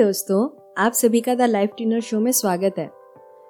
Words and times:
दोस्तों, 0.00 0.48
आप 0.78 0.92
सभी 0.92 1.20
का 1.20 1.34
द 1.34 1.42
लाइफ 1.42 1.70
ट्यूनर 1.76 2.00
शो 2.00 2.18
में 2.20 2.30
स्वागत 2.32 2.74
है। 2.78 2.88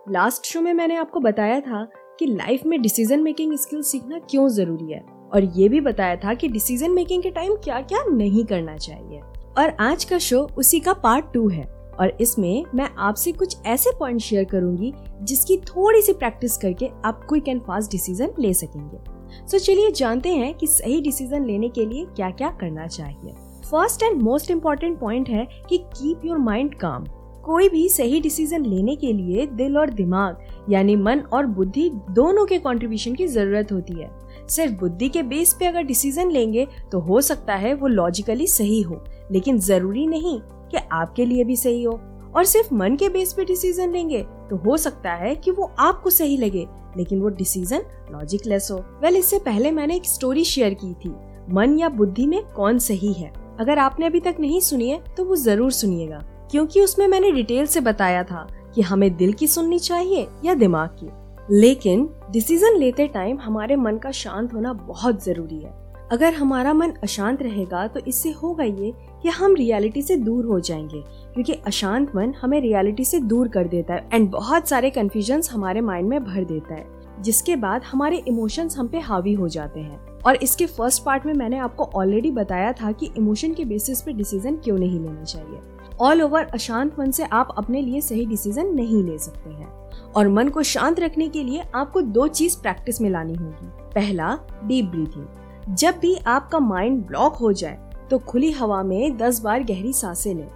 लास्ट 0.07 0.47
शो 0.47 0.61
में 0.61 0.73
मैंने 0.75 0.95
आपको 0.97 1.21
बताया 1.21 1.59
था 1.61 1.83
कि 2.21 2.27
लाइफ 2.27 2.65
में 2.67 2.81
डिसीज़न 2.83 3.21
मेकिंग 3.23 3.53
स्किल 3.57 3.83
सीखना 3.83 4.19
क्यों 4.31 4.49
ज़रूरी 4.49 4.93
है, 4.93 5.01
और 5.35 5.45
ये 5.57 5.69
भी 5.69 5.81
बताया 5.81 6.17
था 6.17 6.35
कि 6.35 6.49
डिसीज़न 6.49 6.91
मेकिंग 6.91 7.23
के 7.23 7.31
टाइम 7.31 7.55
क्या 7.57 7.81
क्या 7.83 8.03
नहीं 8.07 8.45
करना 8.45 8.77
चाहिए। 8.77 9.21
और 9.59 9.77
आज 9.81 10.05
का 10.05 10.19
शो 10.19 10.41
उसी 10.59 10.81
का 10.81 10.93
पार्ट 10.95 11.33
टू 11.35 11.47
है, 11.49 11.65
और 12.01 12.17
इसमें 12.21 12.65
मैं 12.75 12.89
आपसे 12.99 13.33
कुछ 13.33 13.57
ऐसे 13.67 13.91
पॉइंट 13.99 14.21
शेयर 14.21 14.45
करूँगी 14.45 14.93
जिसकी 15.23 15.57
थोड़ी 15.67 16.01
सी 16.03 16.13
प्रैक्टिस 16.15 16.57
करके 16.57 16.89
आप 17.05 17.21
क्विक 17.29 17.49
एंड 17.49 17.61
फास्ट 17.61 17.91
डिसीज़न 17.91 18.33
ले 18.39 18.53
सकेंगे। 18.55 18.99
सो 19.47 19.59
चलिए 19.59 19.91
जानते 19.93 20.35
हैं 20.35 20.53
कि 20.55 20.67
सही 20.67 21.01
डिसीज़न 21.01 21.47
लेने 21.47 21.69
के 21.69 21.87
लिए 21.87 22.07
क्या 22.07 22.31
क्या 22.33 22.51
करना 22.61 22.87
चाहिए। 22.89 23.35
First 23.71 24.03
and 24.03 24.23
most 24.23 24.51
important 24.51 24.99
point 25.01 25.29
है 25.29 25.47
कि 25.69 25.79
कीप 25.79 26.25
योर 26.25 26.39
माइंड 26.39 26.75
काम। 26.75 27.05
कोई 27.45 27.69
भी 27.69 27.89
सही 27.89 28.21
डिसीज़न 28.21 28.65
लेने 28.65 28.97
के 28.97 29.13
लिए 29.13 29.47
दिल 29.47 29.79
और 29.79 29.91
दिमाग, 29.91 30.39
यानी 30.71 30.97
मन 30.97 31.21
और 31.33 31.47
बुद्धि 31.47 31.89
दोनों 32.11 32.45
के 32.47 32.59
कंट्रीब्यूशन 32.59 33.15
की 33.15 33.27
ज़रूरत 33.27 33.73
होती 33.73 33.95
है। 33.95 34.11
सिर्फ़ 34.49 34.73
बुद्धि 34.73 35.09
के 35.09 35.23
बेस 35.23 35.55
पे 35.55 35.67
अगर 35.67 35.83
डिसीज़न 35.83 36.31
लेंगे 36.31 36.67
तो 36.93 36.99
हो 36.99 37.21
सकता 37.21 37.55
है 37.55 37.75
वो 37.75 37.89
लॉजिकली 37.89 38.47
सही 38.47 38.81
हो। 38.83 39.03
लेकिन 39.33 39.59
ज़रूरी 39.59 40.07
नहीं 40.07 40.39
कि 40.41 40.79
आपके 40.93 41.25
लिए 41.25 41.45
भी 41.45 41.57
सही 41.57 41.83
हो। 41.83 42.01
और 42.37 42.45
सिर्फ़ 42.45 42.75
मन 42.75 42.97
के 42.97 43.09
बेस 43.09 43.33
पे 43.33 43.45
डिसीज़न 43.45 43.93
लेंगे 43.93 44.23
तो 44.51 44.57
हो 44.57 44.77
सकता 44.77 45.13
है 45.13 45.35
कि 45.35 45.51
वो 45.51 45.71
आपको 45.79 46.11
सही 46.11 46.37
लगे, 46.37 46.67
लेकिन 46.97 47.21
वो 47.21 47.29
डिसीज़न 47.29 47.83
लॉजिकलेस 48.13 48.69
हो। 48.71 48.79
वेल 49.03 49.17
इससे 49.17 49.39
पहले 49.39 49.71
मैंने 49.71 49.97
एक 49.97 50.05
स्टोरी 50.05 50.45
शेयर 50.45 50.75
की 50.75 50.95
थी। 50.95 51.15
मन 51.51 51.79
या 51.79 51.89
बुद्धि 51.89 52.27
में 52.27 52.43
कौन 52.47 52.79
सही 52.79 53.13
है? 53.13 53.40
अगर 53.61 53.79
आपने 53.79 54.07
अभी 54.07 54.21
तक 54.21 54.37
नहीं 54.41 54.61
सुनी 54.61 54.89
है 54.91 55.03
तो 55.17 55.25
वो 55.25 55.37
ज़रूर 55.37 55.73
सुनिएगा, 55.73 56.19
क्योंकि 56.51 56.81
उसमें 56.81 57.07
मैंने 57.09 57.31
डिटेल 57.33 57.67
से 57.67 57.81
बताया 57.81 58.23
था 58.25 58.47
कि 58.75 58.83
हमें 58.83 59.17
दिल 59.17 59.33
की 59.33 59.47
सुननी 59.47 59.79
चाहिए 59.79 60.27
या 60.45 60.55
दिमाग 60.55 60.97
की। 61.01 61.09
लेकिन 61.51 62.09
डिसीज़न 62.31 62.77
लेते 62.77 63.07
टाइम 63.09 63.39
हमारे 63.39 63.77
मन 63.77 63.99
का 63.99 64.11
शांत 64.13 64.55
होना 64.55 64.73
बहुत 64.73 65.25
ज़रूरी 65.25 65.59
है। 65.59 65.79
अगर 66.13 66.35
हमारा 66.35 66.73
मन 66.75 66.93
अशांत 67.03 67.43
रहेगा 67.43 67.87
तो 67.87 68.01
इससे 68.01 68.31
होगा 68.33 68.65
ये 68.65 68.93
कि 69.23 69.29
हम 69.29 69.55
रियलिटी 69.55 70.03
से 70.03 70.17
दूर 70.19 70.45
हो 70.45 70.61
जाएँगे, 70.61 71.03
क्योंकि 71.35 71.53
अशांत 71.67 72.17
मन 72.17 72.35
हमें 72.43 72.61
रियलिटी 72.61 73.05
से 73.05 73.21
दूर 73.21 73.49
कर 73.49 73.69
देता 73.69 73.95
है 73.95 74.09
एंड 74.13 74.31
बहुत 74.31 74.69
सारे 74.69 74.91
कंफ्यूजन 74.91 75.43
हमारे 75.53 75.81
माइंड 75.81 76.09
में 76.09 76.23
भर 76.25 76.45
देता 76.45 76.75
है, 76.75 76.87
जिसके 77.21 77.57
बाद 77.57 77.83
हमारे 77.83 78.23
इमोशंस 78.29 78.79
हम 78.79 78.89
पे 78.89 79.01
हावी 79.01 79.33
हो 79.33 79.49
जाते 79.49 79.81
हैं। 79.81 80.10
और 80.27 80.37
इसके 80.37 80.67
फ़र्स्ट 80.67 81.03
पार्ट 81.05 81.27
में 81.27 81.33
मैंने 81.35 81.59
आपको 81.59 81.85
ऑलरेडी 81.95 82.31
बताया 82.31 82.73
था 82.73 82.93
कि 82.93 83.11
इमोशन 83.17 83.55
के 83.55 83.65
बेसिस 83.65 84.03
पे 84.03 84.13
डिसीज़न 84.13 84.57
क्यों 84.57 84.79
नहीं 84.79 85.01
लेना 85.01 85.25
चाहिए। 85.25 85.61
ऑल 86.01 86.23
ओवर 86.23 86.45
अशांत 86.45 86.99
मन 86.99 87.11
से 87.11 87.25
आप 87.25 87.55
अपने 87.59 87.83
लिए 87.83 88.01
सही 88.01 88.27
डिसीज़न 88.27 88.75
नहीं 88.75 89.03
ले 89.05 89.19
सकते 89.19 89.51
हैं। 89.51 89.69
और 90.13 90.29
मन 90.29 90.49
को 90.49 90.63
शांत 90.63 91.01
रखने 91.01 91.29
के 91.29 91.43
लिए 91.45 91.63
आपको 91.75 92.01
दो 92.03 92.27
चीज़ 92.29 92.61
प्रैक्टिस 92.63 93.01
में 93.01 93.11
लानी 93.11 93.35
होगी। 93.35 93.67
पहला 93.95 94.39
डीप 94.65 94.85
ब्रीथिंग 94.87 95.75
जब 95.75 95.99
भी 95.99 96.15
आपका 96.27 96.59
माइंड 96.59 97.05
ब्लॉक 97.07 97.37
हो 97.37 97.53
जाए 97.53 97.79
तो 98.11 98.19
खुली 98.21 98.51
हवा 98.53 98.83
में 98.83 99.17
दस 99.17 99.41
बार 99.41 99.63
गहरी 99.65 99.93
साँसें 99.93 100.35
लें। 100.35 100.49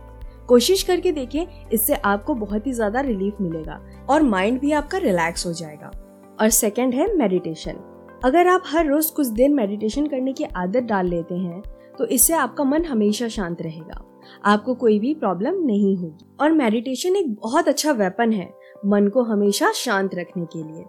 कोशिश 0.49 0.83
करके 0.83 1.13
देखें, 1.13 1.69
इससे 1.73 1.95
आपको 1.95 2.35
बहुत 2.35 2.67
ही 2.67 2.73
ज़्यादा 2.73 3.01
रिलीफ 3.01 3.41
मिलेगा 3.41 3.81
और 4.11 4.23
माइंड 4.23 4.59
भी 4.61 4.73
आपका 4.73 4.99
रिलैक्स 4.99 5.47
हो 5.47 5.53
जाएगा। 5.53 5.91
और 6.41 6.49
सेकंड 6.51 6.95
है 6.95 7.07
मेडिटेशन 7.17 7.77
अगर 8.25 8.47
आप 8.47 8.63
हर 8.67 8.87
रोज 8.87 9.07
कुछ 9.07 9.27
देर 9.27 9.51
मेडिटेशन 9.51 10.07
करने 10.07 10.33
की 10.33 10.45
आदत 10.45 10.83
डाल 10.83 11.07
लेते 11.07 11.35
हैं 11.35 11.63
तो 11.99 12.07
इससे 12.07 12.33
आपका 12.35 12.65
मन 12.65 12.85
हमेशा 12.85 13.29
शांत 13.29 13.63
रहेगा। 13.63 14.01
आपको 14.45 14.75
कोई 14.75 14.99
भी 14.99 15.13
प्रॉब्लम 15.15 15.63
नहीं 15.67 15.97
होगी। 15.97 16.37
और 16.41 16.53
मेडिटेशन 16.53 17.17
एक 17.17 17.35
बहुत 17.35 17.69
अच्छा 17.69 17.93
वेपन 17.93 18.33
है, 18.33 18.49
मन 18.87 19.09
को 19.09 19.23
हमेशा 19.23 19.71
शांत 19.73 20.15
रखने 20.15 20.45
के 20.47 20.63
लिए। 20.63 20.85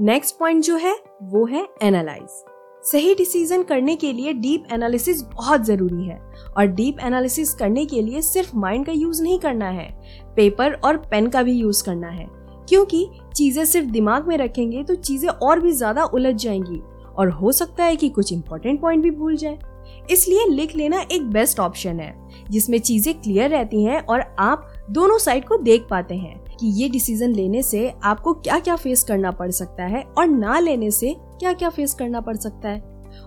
नेक्स्ट 0.00 0.38
पॉइंट 0.38 0.62
जो 0.64 0.76
है, 0.76 0.94
वो 1.22 1.44
है 1.46 1.66
एनालाइज 1.82 2.44
सही 2.84 3.14
डिसीज़न 3.14 3.62
करने 3.62 3.94
के 3.96 4.12
लिए 4.12 4.32
डीप 4.32 4.64
एनालिसिस 4.72 5.22
बहुत 5.24 5.64
ज़रूरी 5.64 6.04
है। 6.04 6.18
और 6.58 6.66
डीप 6.66 7.00
एनालिसिस 7.00 7.54
करने 7.54 7.84
के 7.86 8.02
लिए 8.02 8.20
सिर्फ़ 8.22 8.56
माइंड 8.56 8.86
का 8.86 8.92
यूज़ 8.92 9.22
नहीं 9.22 9.38
करना 9.38 9.68
है 9.68 9.90
पेपर 10.36 10.74
और 10.74 10.96
पेन 10.96 11.28
का 11.28 11.42
भी 11.42 11.52
यूज़ 11.52 11.84
करना 11.84 12.08
है। 12.08 12.26
क्योंकि 12.68 13.08
चीज़ें 13.36 13.64
सिर्फ़ 13.64 13.88
दिमाग 13.88 14.28
में 14.28 14.36
रखेंगे 14.38 14.82
तो 14.82 14.94
चीज़ें 14.96 15.28
और 15.28 15.60
भी 15.60 15.72
ज़्यादा 15.72 16.04
उलझ 16.04 16.34
जाएँगी। 16.34 16.80
और 17.16 17.30
हो 17.30 17.52
सकता 17.52 17.84
है 17.84 17.96
कि 17.96 18.08
कुछ 18.08 18.32
इंपॉर्टेंट 18.32 18.80
पॉइंट 18.80 19.02
भी 19.02 19.10
भूल 19.10 19.36
जाए। 19.36 19.58
इसलिए 20.10 20.44
लिख 20.46 20.74
लेना 20.76 21.00
एक 21.12 21.30
बेस्ट 21.30 21.60
ऑप्शन 21.60 22.00
है, 22.00 22.14
जिसमें 22.50 22.78
चीज़ें 22.80 23.14
क्लियर 23.14 23.50
रहती 23.50 23.82
हैं 23.84 24.00
और 24.00 24.20
आप 24.38 24.68
दोनों 24.90 25.18
साइड 25.18 25.44
को 25.44 25.56
देख 25.58 25.86
पाते 25.90 26.14
हैं 26.16 26.38
कि 26.50 26.66
ये 26.74 26.88
डिसीज़न 26.88 27.34
लेने 27.34 27.62
से 27.62 27.88
आपको 28.04 28.32
क्या 28.34 28.58
क्या 28.58 28.76
फेस 28.76 29.02
करना 29.04 29.30
पड़ 29.30 29.50
सकता 29.50 29.84
है 29.86 30.02
और 30.18 30.26
ना 30.26 30.58
लेने 30.58 30.90
से 30.90 31.14
क्या 31.32 31.52
क्या 31.52 31.68
फेस 31.70 31.94
करना 31.94 32.20
पड़ 32.20 32.36
सकता 32.36 32.68
है। 32.68 32.80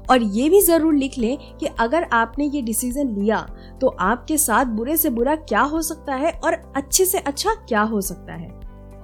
और 0.10 0.22
ये 0.24 0.48
भी 0.50 0.62
ज़रूर 0.62 0.94
लिख 0.94 1.18
लें 1.18 1.38
कि 1.58 1.68
अगर 1.80 2.04
आपने 2.14 2.46
ये 2.46 2.62
डिसीज़न 2.62 3.10
लिया 3.10 3.46
तो 3.82 3.88
आपके 4.02 4.38
साथ 4.38 4.66
बुरे 4.68 4.98
से 4.98 5.10
बुरा 5.10 5.36
क्या 5.38 5.62
हो 5.64 5.82
सकता 5.82 6.16
है 6.16 6.32
और 6.36 6.62
अच्छे 6.76 7.06
से 7.06 7.18
अच्छा 7.20 7.54
क्या 7.60 7.82
हो 7.84 8.02
सकता 8.02 8.34
है। 8.34 8.51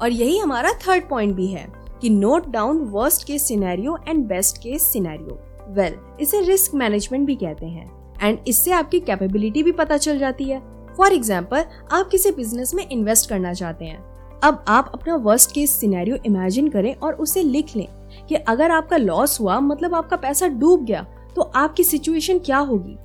और 0.01 0.11
यही 0.11 0.37
हमारा 0.37 0.71
थर्ड 0.87 1.07
पॉइंट 1.09 1.35
भी 1.35 1.47
है 1.47 1.67
कि 2.01 2.09
note 2.09 2.49
down 2.49 2.79
worst 2.89 3.27
case 3.27 3.47
scenario 3.47 3.97
and 4.07 4.25
best 4.27 4.57
case 4.57 4.83
scenario 4.83 5.39
well 5.73 5.95
इसे 6.21 6.41
रिस्क 6.41 6.73
मैनेजमेंट 6.75 7.25
भी 7.27 7.35
कहते 7.35 7.65
हैं। 7.65 7.91
एंड 8.21 8.37
इससे 8.47 8.71
आपकी 8.71 8.99
कैपेबिलिटी 8.99 9.63
भी 9.63 9.71
पता 9.71 9.97
चल 9.97 10.19
जाती 10.19 10.43
है। 10.43 10.59
फॉर 10.97 11.13
एग्ज़ाम्पल 11.13 11.65
आप 11.91 12.07
किसी 12.09 12.31
बिज़नेस 12.31 12.73
में 12.73 12.87
इन्वेस्ट 12.87 13.29
करना 13.29 13.53
चाहते 13.53 13.85
हैं। 13.85 13.99
अब 14.43 14.63
आप 14.67 14.91
अपना 14.93 15.15
वर्स्ट 15.15 15.51
केस 15.51 15.79
सिनेरियो 15.79 16.17
इमेजिन 16.25 16.69
करें 16.69 16.93
और 16.95 17.13
उसे 17.15 17.43
लिख 17.43 17.75
लें 17.75 17.87
कि 18.29 18.35
अगर 18.35 18.71
आपका 18.71 18.97
लॉस 18.97 19.39
हुआ 19.39 19.59
मतलब 19.59 19.95
आपका 19.95 20.15
पैसा 20.17 20.47
डूब 20.49 20.83
गया 20.85 21.05
तो 21.35 21.41
आपकी 21.41 21.83
सिचुएशन 21.83 22.39
क्या 22.39 22.57
होगी? 22.59 22.97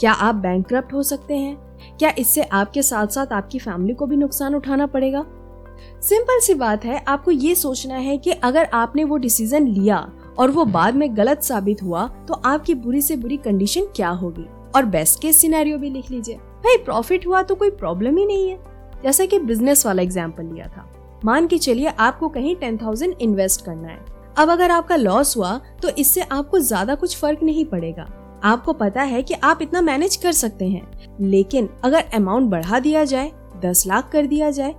क्या 0.00 0.12
आप 0.12 0.34
बैंक 0.34 0.74
हो 0.92 1.02
सकते 1.02 1.34
हैं? 1.34 1.56
क्या 1.98 2.12
इससे 2.18 2.42
आपके 2.42 2.82
साथ 2.82 3.06
साथ 3.06 3.32
आपकी 3.32 3.58
फैमिली 3.58 3.94
को 3.94 4.06
भी 4.06 4.16
नुकसान 4.16 4.54
उठाना 4.54 4.86
पड़ेगा? 4.86 5.24
सिंपल 6.02 6.40
सी 6.40 6.54
बात 6.54 6.84
है, 6.84 7.04
आपको 7.08 7.30
ये 7.30 7.54
सोचना 7.54 7.96
है 7.96 8.16
कि 8.18 8.30
अगर 8.32 8.68
आपने 8.74 9.04
वो 9.04 9.16
डिसीज़न 9.18 9.66
लिया 9.68 9.98
और 10.38 10.50
वो 10.50 10.64
बाद 10.66 10.94
में 10.94 11.16
गलत 11.16 11.42
साबित 11.42 11.82
हुआ 11.82 12.06
तो 12.28 12.34
आपकी 12.44 12.74
बुरी 12.76 13.00
से 13.02 13.16
बुरी 13.16 13.36
कंडीशन 13.38 13.86
क्या 13.96 14.08
होगी? 14.10 14.46
और 14.76 14.84
बेस्ट 14.86 15.20
केस 15.20 15.36
सिनेरियो 15.36 15.78
भी 15.78 15.90
लिख 15.90 16.10
लीजिए। 16.10 16.34
भाई 16.34 16.76
प्रॉफिट 16.76 17.26
हुआ 17.26 17.42
तो 17.42 17.54
कोई 17.54 17.70
प्रॉब्लम 17.72 18.16
ही 18.16 18.26
नहीं 18.26 18.48
है। 18.48 18.58
जैसा 19.02 19.24
कि 19.24 19.38
बिज़नेस 19.40 19.86
वाला 19.86 20.02
एग्ज़ाम्पल 20.02 20.44
लिया 20.44 20.66
था। 20.66 20.90
मान 21.24 21.46
के 21.46 21.58
चलिए 21.58 21.86
आपको 21.88 22.28
कहीं 22.28 22.54
टेन 22.56 22.76
थाउज़ेंड 22.76 23.14
इन्वेस्ट 23.20 23.64
करना 23.64 23.88
है। 23.88 23.98
अब 24.38 24.50
अगर 24.50 24.70
आपका 24.70 24.96
लॉस 24.96 25.36
हुआ 25.36 25.58
तो 25.82 25.88
इससे 25.90 26.20
आपको 26.22 26.58
ज़्यादा 26.60 26.94
कुछ 26.94 27.16
फ़र्क 27.16 27.42
नहीं 27.42 27.64
पड़ेगा। 27.64 28.08
आपको 28.44 28.72
पता 28.74 29.02
है 29.02 29.22
कि 29.22 29.34
आप 29.34 29.62
इतना 29.62 29.80
मैनेज 29.80 30.16
कर 30.16 30.32
सकते 30.32 30.66
हैं। 30.66 31.16
लेकिन 31.20 31.68
अगर 31.84 32.04
अमाउंट 32.14 32.50
बढ़ा 32.50 32.78
दिया 32.80 33.04
जाए, 33.04 33.30
दस 33.56 33.86
लाख 33.86 34.10
कर 34.12 34.26
दिया 34.26 34.50
जाए 34.50 34.74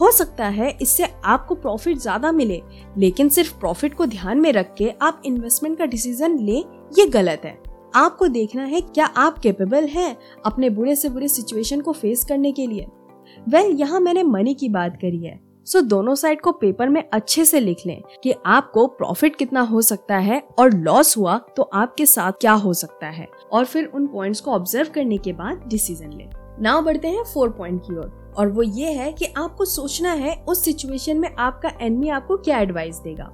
हो 0.00 0.10
सकता 0.10 0.46
है 0.48 0.70
इससे 0.82 1.06
आपको 1.24 1.54
प्रॉफिट 1.54 1.98
ज़्यादा 1.98 2.32
मिले 2.32 2.60
लेकिन 2.98 3.28
सिर्फ़ 3.28 3.58
प्रॉफिट 3.60 3.94
को 3.94 4.06
ध्यान 4.06 4.40
में 4.40 4.52
रख 4.52 4.74
के 4.74 4.92
आप 5.02 5.22
इन्वेस्टमेंट 5.26 5.78
का 5.78 5.86
डिसीज़न 5.86 6.38
ले 6.38 6.58
ये 6.98 7.06
गलत 7.06 7.42
है। 7.44 7.56
आपको 7.94 8.28
देखना 8.28 8.64
है 8.64 8.80
क्या 8.80 9.06
आप 9.16 9.38
केपेबल 9.38 9.86
हैं 9.86 10.16
अपने 10.46 10.70
बुरे 10.70 10.94
से 10.96 11.08
बुरे 11.08 11.28
सिचुएशन 11.28 11.80
को 11.80 11.92
फेस 11.92 12.24
करने 12.24 12.52
के 12.52 12.66
लिए। 12.66 12.86
वेल 13.48 13.62
well, 13.62 13.80
यहाँ 13.80 14.00
मैंने 14.00 14.22
मनी 14.22 14.54
की 14.54 14.68
बात 14.68 14.96
करी 14.96 15.24
है। 15.24 15.38
सो 15.66 15.78
so, 15.78 15.84
दोनों 15.84 16.14
साइड 16.14 16.40
को 16.40 16.52
पेपर 16.52 16.88
में 16.88 17.02
अच्छे 17.04 17.44
से 17.44 17.60
लिख 17.60 17.86
लें 17.86 18.00
कि 18.22 18.34
आपको 18.46 18.86
प्रॉफिट 18.88 19.36
कितना 19.36 19.60
हो 19.60 19.80
सकता 19.82 20.18
है 20.18 20.42
और 20.58 20.74
लॉस 20.74 21.16
हुआ 21.16 21.36
तो 21.56 21.62
आपके 21.62 22.06
साथ 22.06 22.32
क्या 22.32 22.52
हो 22.54 22.72
सकता 22.74 23.06
है। 23.06 23.26
और 23.52 23.64
फिर 23.64 23.84
उन 23.86 24.06
पॉइंट्स 24.06 24.40
को 24.40 24.50
ऑब्ज़र्व 24.50 24.90
करने 24.94 25.18
के 25.18 25.32
बाद 25.32 25.64
डिसीज़न 25.68 26.12
लें। 26.12 26.30
नाउ 26.62 26.82
बढ़ते 26.82 27.08
हैं 27.08 27.24
फोर 27.24 27.50
पॉइंट 27.50 27.82
की 27.82 27.96
ओर। 27.96 28.27
और 28.38 28.48
वो 28.48 28.62
ये 28.62 28.92
है 28.92 29.12
कि 29.12 29.24
आपको 29.24 29.64
सोचना 29.64 30.12
है 30.12 30.44
उस 30.48 30.64
सिचुएशन 30.64 31.16
में 31.16 31.34
आपका 31.38 31.72
एनमी 31.80 32.08
आपको 32.08 32.36
क्या 32.36 32.58
एडवाइस 32.58 32.96
देगा। 32.96 33.24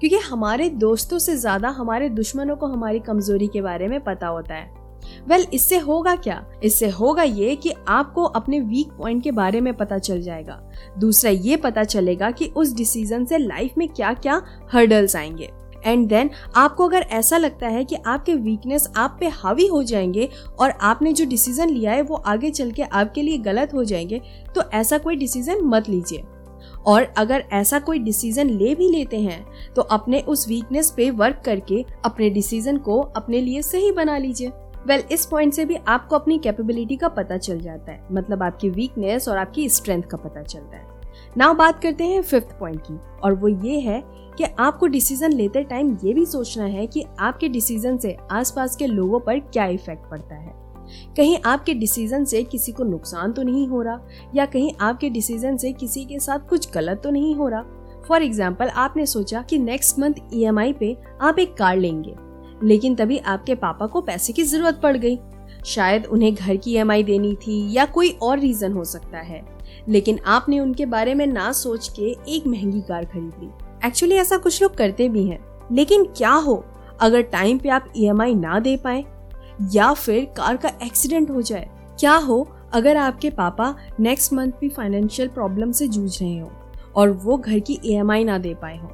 क्योंकि 0.00 0.16
हमारे 0.16 0.68
दोस्तों 0.68 1.18
से 1.18 1.36
ज़्यादा 1.36 1.68
हमारे 1.68 2.08
दुश्मनों 2.08 2.56
को 2.56 2.66
हमारी 2.66 3.00
कमज़ोरी 3.00 3.46
के 3.46 3.60
बारे 3.62 3.88
में 3.88 4.04
पता 4.04 4.26
होता 4.26 4.54
है। 4.54 4.82
वेल 5.28 5.40
well, 5.40 5.54
इससे 5.54 5.78
होगा 5.78 6.16
क्या? 6.16 6.46
इससे 6.62 6.88
होगा 6.88 7.22
ये 7.22 7.56
कि 7.56 7.72
आपको 7.88 8.24
अपने 8.24 8.60
वीक 8.60 8.92
पॉइंट 8.92 9.22
के 9.22 9.30
बारे 9.30 9.60
में 9.60 9.74
पता 9.74 9.98
चल 9.98 10.22
जाएगा। 10.22 10.70
दूसरा 10.98 11.30
ये 11.30 11.56
पता 11.56 11.84
चलेगा 11.84 12.30
कि 12.30 12.46
उस 12.46 12.74
डिसीज़न 12.74 13.24
से 13.24 13.38
लाइफ 13.38 13.74
में 13.78 13.88
क्या 13.88 14.12
क्या 14.14 14.42
हर्डल्स 14.72 15.16
आएँगे। 15.16 15.61
एंड 15.84 16.08
देन 16.08 16.30
आपको 16.56 16.88
अगर 16.88 17.06
ऐसा 17.10 17.36
लगता 17.36 17.68
है 17.68 17.84
कि 17.84 17.96
आपके 18.06 18.34
वीकनेस 18.34 18.88
आप 18.96 19.16
पे 19.20 19.28
हावी 19.28 19.66
हो 19.66 19.82
जाएँगे 19.82 20.28
और 20.58 20.70
आपने 20.70 21.12
जो 21.12 21.24
डिसीज़न 21.24 21.68
लिया 21.68 21.92
है 21.92 22.02
वो 22.02 22.16
आगे 22.16 22.50
चल 22.50 22.70
के 22.70 22.82
आपके 22.82 23.22
लिए 23.22 23.38
गलत 23.38 23.74
हो 23.74 23.84
जाएँगे 23.84 24.20
तो 24.54 24.70
ऐसा 24.70 24.98
कोई 24.98 25.16
डिसीज़न 25.16 25.64
मत 25.64 25.88
लीजिए। 25.88 26.22
और 26.86 27.02
अगर 27.18 27.44
ऐसा 27.52 27.78
कोई 27.78 27.98
डिसीज़न 27.98 28.50
ले 28.50 28.74
भी 28.74 28.88
लेते 28.88 29.20
हैं 29.20 29.44
तो 29.76 29.82
अपने 29.82 30.20
उस 30.20 30.48
वीकनेस 30.48 30.90
पे 30.90 31.10
वर्क 31.10 31.42
करके 31.44 31.84
अपने 32.04 32.30
डिसीज़न 32.30 32.76
को 32.76 33.00
अपने 33.00 33.40
लिए 33.40 33.62
सही 33.62 33.92
बना 33.92 34.18
लीजिए। 34.18 34.52
वेल 34.86 35.00
well, 35.00 35.12
इस 35.12 35.26
पॉइंट 35.26 35.52
से 35.54 35.64
भी 35.64 35.76
आपको 35.88 36.16
अपनी 36.16 36.38
कैपेबिलिटी 36.38 36.96
का 36.96 37.08
पता 37.08 37.36
चल 37.36 37.60
जाता 37.60 37.92
है 37.92 38.06
मतलब 38.12 38.42
आपकी 38.42 38.70
वीकनेस 38.70 39.28
और 39.28 39.38
आपकी 39.38 39.68
स्ट्रेंथ 39.68 40.02
का 40.02 40.16
पता 40.16 40.42
चलता 40.42 40.76
है। 40.76 40.86
नाउ 41.36 41.54
बात 41.54 41.82
करते 41.82 42.04
हैं 42.04 42.22
फिफ्थ 42.22 42.58
पॉइंट 42.60 42.80
की 42.80 42.98
और 43.24 43.34
वो 43.34 43.48
ये 43.48 43.78
है 43.80 44.02
कि 44.38 44.44
आपको 44.44 44.86
डिसीज़न 44.86 45.32
लेते 45.32 45.62
टाइम 45.64 45.96
ये 46.04 46.14
भी 46.14 46.24
सोचना 46.26 46.64
है 46.64 46.86
कि 46.86 47.04
आपके 47.20 47.48
डिसीज़न 47.48 47.98
से 47.98 48.16
आसपास 48.30 48.76
के 48.76 48.86
लोगों 48.86 49.20
पर 49.20 49.38
क्या 49.42 49.66
इफ़ेक्ट 49.66 50.10
पड़ता 50.10 50.34
है? 50.34 50.52
कहीं 51.16 51.36
आपके 51.46 51.74
डिसीज़न 51.74 52.24
से 52.24 52.42
किसी 52.44 52.72
को 52.72 52.84
नुकसान 52.84 53.32
तो 53.32 53.42
नहीं 53.42 53.66
हो 53.68 53.82
रहा, 53.82 54.00
या 54.34 54.46
कहीं 54.46 54.72
आपके 54.80 55.10
डिसीज़न 55.10 55.56
से 55.56 55.72
किसी 55.72 56.04
के 56.04 56.18
साथ 56.18 56.48
कुछ 56.48 56.72
गलत 56.74 57.00
तो 57.04 57.10
नहीं 57.10 57.34
हो 57.34 57.48
रहा? 57.48 57.64
फॉर 58.08 58.22
एग्ज़ाम्पल 58.22 58.68
आपने 58.68 59.06
सोचा 59.06 59.42
कि 59.42 59.58
नेक्स्ट 59.58 59.98
मंथ 59.98 60.14
ईएमआई 60.34 60.72
पे 60.72 60.96
आप 61.22 61.38
एक 61.38 61.56
कार 61.56 61.76
लेंगे, 61.76 62.14
लेकिन 62.62 62.94
तभी 62.94 63.18
आपके 63.18 63.54
पापा 63.54 63.86
को 63.86 64.00
पैसे 64.00 64.32
की 64.32 64.42
ज़रूरत 64.44 64.80
पड़ 64.82 64.96
गई। 64.96 65.18
शायद 65.66 66.06
उन्हें 66.06 66.34
घर 66.34 66.56
की 66.56 66.72
ईएमआई 66.72 67.02
देनी 67.02 67.34
थी 67.36 67.72
या 67.72 67.84
कोई 67.86 68.10
और 68.22 68.38
रीजन 68.38 68.72
हो 68.72 68.84
सकता 68.84 69.18
है, 69.18 69.44
लेकिन 69.88 70.18
आपने 70.26 70.60
उनके 70.60 70.86
बारे 70.86 71.14
में 71.14 71.26
ना 71.26 71.50
सोच 71.52 71.88
के 71.98 72.16
एक 72.28 72.46
महँगी 72.46 72.80
कार 72.80 73.04
खरीद 73.04 73.32
ली। 73.40 73.50
एक्चुअली 73.84 74.16
ऐसा 74.16 74.36
कुछ 74.36 74.62
लोग 74.62 74.76
करते 74.76 75.08
भी 75.08 75.26
हैं। 75.26 75.38
लेकिन 75.72 76.04
क्या 76.16 76.32
हो 76.32 76.64
अगर 77.00 77.22
टाइम 77.22 77.58
पे 77.58 77.68
आप 77.68 77.92
ईएमआई 77.96 78.34
ना 78.34 78.58
दे 78.60 78.76
पाए 78.76 79.04
या 79.72 79.92
फिर 79.94 80.24
कार 80.36 80.56
का 80.56 80.70
एक्सीडेंट 80.82 81.30
हो 81.30 81.42
जाए 81.42 81.68
क्या 82.00 82.14
हो 82.16 82.46
अगर 82.74 82.96
आपके 82.96 83.30
पापा 83.30 83.74
नेक्स्ट 84.00 84.32
मंथ 84.32 84.52
भी 84.60 84.68
फाइनेंशियल 84.68 85.28
प्रॉब्लम 85.28 85.72
से 85.72 85.88
जूझ 85.88 86.22
रहे 86.22 86.38
हो 86.38 86.50
और 86.96 87.10
वो 87.10 87.36
घर 87.36 87.58
की 87.58 87.78
ईएमआई 87.84 88.24
ना 88.24 88.38
दे 88.38 88.54
पाए 88.54 88.78
हो 88.78 88.88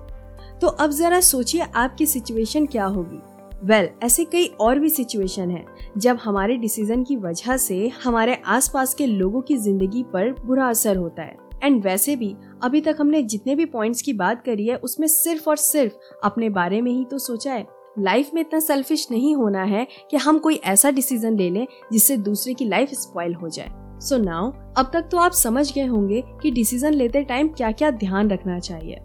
तो 0.61 0.67
अब 0.67 0.91
जरा 0.91 1.20
सोचिए 1.20 1.67
आपकी 1.75 2.06
सिचुएशन 2.06 2.67
क्या 2.67 2.84
होगी। 2.84 3.20
वेल 3.64 3.87
well, 3.87 4.05
ऐसे 4.05 4.25
कई 4.25 4.46
और 4.61 4.79
भी 4.79 4.88
सिचुएशन 4.88 5.50
है 5.50 5.64
जब 5.99 6.19
हमारे 6.25 6.56
डिसीज़न 6.56 7.05
की 7.05 7.17
वजह 7.17 7.56
से 7.56 7.93
हमारे 8.05 8.34
आसपास 8.46 8.94
के 8.94 9.06
लोगों 9.06 9.41
की 9.41 9.56
ज़िंदगी 9.56 10.02
पर 10.02 10.32
बुरा 10.44 10.69
असर 10.69 10.96
होता 10.96 11.23
है। 11.23 11.48
एंड 11.64 11.82
वैसे 11.84 12.16
भी 12.16 12.34
अभी 12.62 12.81
तक 12.81 12.96
हमने 13.00 13.22
जितने 13.25 13.55
भी 13.55 13.64
पॉइंट्स 13.66 14.02
की 14.02 14.12
बात 14.14 14.44
करी 14.44 14.66
है 14.66 14.76
उसमें 14.78 15.06
सिर्फ़ 15.08 15.49
और 15.50 15.56
सिर्फ़ 15.56 15.94
अपने 16.25 16.49
बारे 16.50 16.81
में 16.82 16.90
ही 16.93 17.05
तो 17.05 17.19
सोचा 17.19 17.52
है। 17.52 17.66
लाइफ 17.99 18.31
में 18.34 18.40
इतना 18.40 18.60
सेल्फिश 18.60 19.06
नहीं 19.10 19.34
होना 19.37 19.62
है 19.64 19.87
कि 20.10 20.16
हम 20.16 20.38
कोई 20.38 20.60
ऐसा 20.66 20.90
डिसीज़न 20.90 21.37
ले 21.37 21.50
लें 21.50 21.66
जिससे 21.93 22.16
दूसरे 22.19 22.55
की 22.55 22.64
लाइफ 22.64 22.90
स्पॉइल 22.93 23.34
हो 23.34 23.49
जाए। 23.49 23.69
सो 24.00 24.16
so 24.16 24.25
नाउ 24.25 24.50
अब 24.76 24.90
तक 24.93 25.08
तो 25.12 25.19
आप 25.19 25.32
समझ 25.32 25.72
गए 25.72 25.87
होंगे 25.87 26.22
कि 26.43 26.50
डिसीज़न 26.50 26.94
लेते 26.94 27.22
टाइम 27.25 27.49
क्या 27.49 27.70
क्या 27.72 27.90
ध्यान 27.93 28.31
रखना 28.31 28.58
चाहिए। 28.60 29.00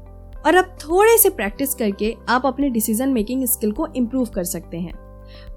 और 0.45 0.55
अब 0.55 0.75
थोड़े 0.79 1.17
से 1.17 1.29
प्रैक्टिस 1.29 1.73
करके 1.75 2.15
आप 2.29 2.45
अपने 2.45 2.69
डिसीज़न 2.69 3.09
मेकिंग 3.09 3.45
स्किल 3.45 3.71
को 3.71 3.87
इम्प्रूव 3.95 4.25
कर 4.25 4.43
सकते 4.43 4.77
हैं। 4.77 4.93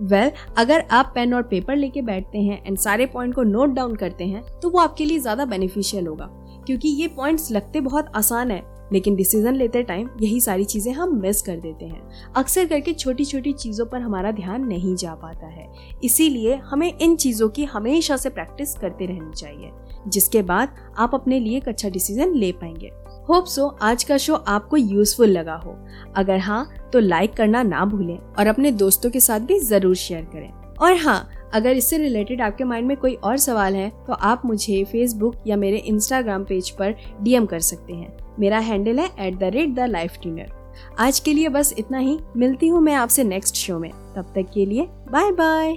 वेल 0.03 0.29
well, 0.29 0.39
अगर 0.59 0.85
आप 0.91 1.11
पेन 1.15 1.35
और 1.35 1.43
पेपर 1.43 1.77
लेके 1.77 2.03
बैठते 2.03 2.39
हैं 2.39 2.63
एंड 2.67 2.79
सारे 2.79 3.07
पॉइंट 3.07 3.35
को 3.35 3.43
नोट 3.43 3.71
डाउन 3.71 3.95
करते 3.97 4.25
हैं 4.25 4.43
तो 4.61 4.71
वो 4.71 4.79
आपके 4.79 5.05
लिए 5.05 5.19
ज़्यादा 5.19 5.45
बेनिफिशियल 5.45 6.07
होगा। 6.07 6.29
क्योंकि 6.67 6.89
ये 6.91 7.09
पॉइंट्स 7.09 7.51
लगते 7.53 7.81
बहुत 7.81 8.11
आसान 8.17 8.51
है, 8.51 8.63
लेकिन 8.93 9.15
डिसीज़न 9.17 9.55
लेते 9.55 9.83
टाइम 9.83 10.09
यही 10.21 10.41
सारी 10.41 10.65
चीज़ें 10.65 10.93
हम 10.93 11.15
मिस 11.21 11.41
कर 11.43 11.57
देते 11.57 11.85
हैं। 11.85 12.33
अक्सर 12.37 12.67
करके 12.67 12.93
छोटी 12.95 13.25
छोटी 13.25 13.53
चीज़ों 13.53 13.87
पर 13.87 14.01
हमारा 14.01 14.31
ध्यान 14.33 14.67
नहीं 14.67 14.95
जा 14.97 15.15
पाता 15.15 15.47
है। 15.47 15.67
इसीलिए 16.05 16.55
हमें 16.65 16.93
इन 16.93 17.17
चीज़ों 17.17 17.49
की 17.49 17.65
हमेशा 17.65 18.17
से 18.17 18.31
प्रैक्टिस 18.31 18.75
करते 18.75 19.07
रहनी 19.07 19.33
चाहिए, 19.33 19.71
जिसके 20.09 20.43
बाद 20.43 20.77
आप 20.99 21.15
अपने 21.15 21.41
लिए 21.41 21.57
एक 21.57 21.69
अच्छा 21.69 21.89
डिसीज़न 21.89 22.35
ले 22.35 22.53
पाएँगे। 22.53 22.91
होप 23.29 23.45
सो 23.47 23.67
आज 23.83 24.05
का 24.05 24.17
शो 24.19 24.35
आपको 24.35 24.77
यूजफुल 24.77 25.29
लगा 25.29 25.55
हो। 25.57 25.77
अगर 26.17 26.39
हाँ 26.39 26.69
तो 26.93 26.99
लाइक 26.99 27.35
करना 27.35 27.63
ना 27.63 27.85
भूलें 27.85 28.19
और 28.19 28.47
अपने 28.47 28.71
दोस्तों 28.73 29.11
के 29.11 29.21
साथ 29.21 29.41
भी 29.41 29.59
ज़रूर 29.61 29.95
शेयर 29.97 30.25
करें। 30.25 30.51
और 30.77 30.97
हाँ 30.97 31.29
अगर 31.55 31.77
इससे 31.77 31.99
रिलेटेड 31.99 32.43
आपके 32.43 32.65
माइंड 32.65 32.87
में 32.89 32.97
कोई 32.97 33.15
और 33.15 33.37
सवाल 33.37 33.75
है 33.75 33.89
तो 34.07 34.13
आप 34.13 34.43
मुझे 34.47 34.83
फेसबुक 34.85 35.43
या 35.47 35.57
मेरे 35.57 35.77
इंस्टाग्राम 35.79 36.45
पेज 36.45 36.71
पर 36.71 36.95
डीएम 37.23 37.47
कर 37.47 37.61
सकते 37.61 37.95
हैं। 37.95 38.17
मेरा 38.41 38.59
हैंडल 38.59 38.99
है 38.99 39.11
at 39.21 39.39
the 39.39 39.51
rate 39.55 39.75
the 39.75 39.89
life 39.89 40.19
tuner 40.23 40.53
आज 40.99 41.19
के 41.21 41.33
लिए 41.33 41.49
बस 41.49 41.75
इतना 41.79 41.99
ही। 41.99 42.19
मिलती 42.37 42.69
हूँ 42.69 42.81
मैं 42.81 42.95
आपसे 42.95 43.25
नेक्स्ट 43.25 43.57
शो 43.57 43.79
में। 43.79 43.91
तब 44.17 44.33
तक 44.35 44.51
के 44.55 44.67
लिए 44.67 44.87
बाय 45.11 45.31
बाय 45.33 45.77